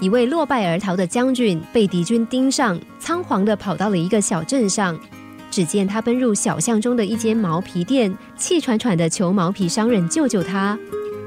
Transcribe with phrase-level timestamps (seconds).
[0.00, 4.98] 一位落败而逃的将军被敌军盯上，仓皇地跑到了一个小镇上。
[5.50, 10.78] 只见他奔入小巷中的一间毛皮店，气喘喘地求毛皮商人救救他。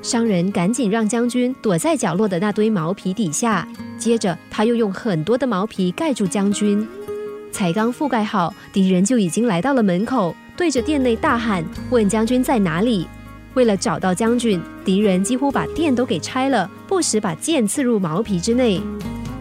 [0.00, 3.66] 商人赶紧让将军躲在角落的那堆毛皮底下，
[3.98, 6.86] 接着他又用很多的毛皮盖住将军。
[7.50, 13.06] 才刚覆盖好，敌人就已经来到了门口，对着店内大喊：“问将军在哪里？”
[13.54, 18.80] 为了找到将军，敌人几乎把店都给拆了，不时把剑刺入毛皮之内。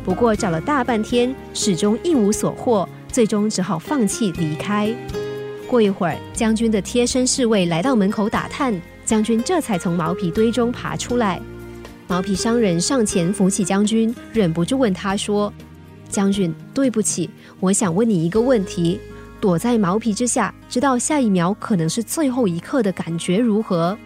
[0.03, 4.93] 不过找了大半天，始终一无所获，最终只好放弃离开。
[5.67, 8.73] 过一会儿，将军的贴身侍卫来到门口打探，
[9.05, 11.39] 将军这才从毛皮堆中爬出来。
[12.07, 15.53] 毛皮商人上前扶起将军，忍不住问他说
[16.09, 17.29] ：“将军，对不起，
[17.61, 18.99] 我想问你一个问题。”
[19.39, 23.97] 躲在毛皮之下，知道下一秒可能是最后一刻的感觉如何？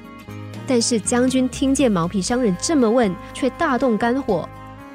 [0.68, 4.48] 但是将军听见毛皮商人这么问，却大动肝火。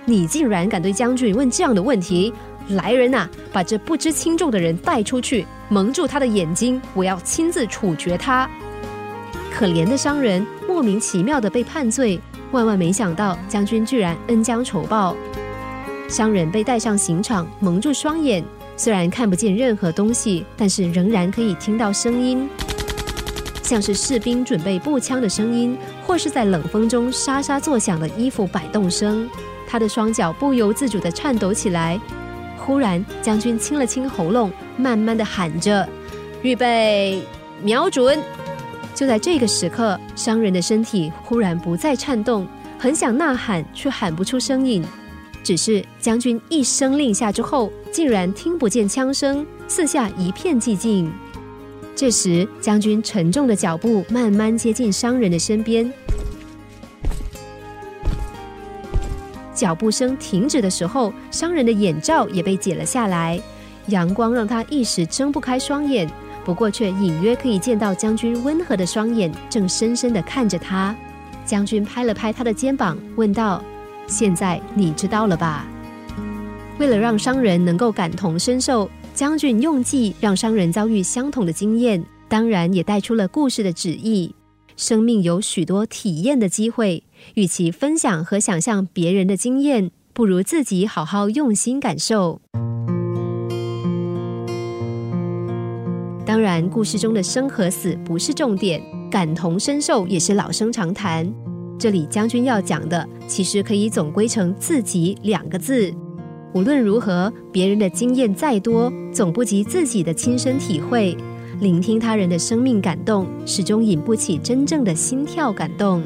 [0.05, 2.33] 你竟然敢对将军问这样的问题！
[2.70, 8.48] 来人呐，把这不知轻重的人带出去，蒙住他的眼睛，我要亲自处决他。
[9.53, 12.20] 可怜的商人莫名其妙的被判罪，
[12.52, 15.17] 万万没想到将军居然恩将仇报。
[16.08, 18.45] 商人被带上刑场，蒙住双眼。
[18.77, 22.48] 虽然看不见任何东西，但是仍然可以听到声音，
[23.71, 29.31] 像是士兵准备步枪的声音，或是在冷风中沙沙作响的衣服摆动声。
[29.65, 31.97] 他的双脚不由自主地颤抖起来。
[32.59, 35.89] 忽然，将军清了清喉咙，慢慢地喊着
[36.43, 37.23] ：“预备，
[37.63, 38.21] 瞄准！”
[38.93, 42.45] 就在这个时刻，商人的身体忽然不再颤动，
[42.77, 44.85] 很想呐喊，却喊不出声音。
[45.45, 51.13] 只是将军一声令下之后，竟然听不见枪声，四下一片寂静。
[52.01, 55.93] 这时，将军沉重的脚步慢慢接近商人的身边。
[59.55, 63.39] 脚步声停止的时候，商人的眼罩也被解了下来，
[63.89, 66.11] 阳光让他一时睁不开双眼，
[66.42, 70.97] 不过却隐约可以见到将军温和的双眼正深深的看着他。
[71.45, 73.63] 将军拍了拍他的肩膀，问道。
[74.07, 75.67] 现在你知道了吧？
[76.79, 84.35] 为了让商人能够感同身受，将军用计让商人遭遇相同的经验，当然也带出了故事的旨意。
[84.79, 87.05] 生命有许多体验的机会，
[87.35, 92.41] 与其分享和想象别人的经验，不如自己好好用心感受。
[96.25, 101.30] 当然，故事中的生和死不是重点，感同身受也是老生常谈。
[101.79, 105.95] 这里将军要讲的，其实可以总归成“自己”两个字。
[106.52, 111.16] 无论如何，别人的经验再多，总不及自己的亲身体会。
[111.61, 116.02] 聆听他人的生命感动，始终引不起真正的心跳感动。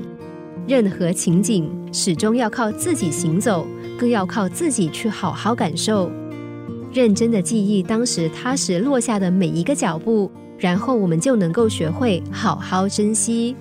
[0.67, 3.67] 任何情景，始终要靠自己行走，
[3.99, 6.11] 更要靠自己去好好感受。
[6.93, 13.57] 认真的记忆当时踏实落下的每一个脚步，然后我们就能够学会好好珍惜。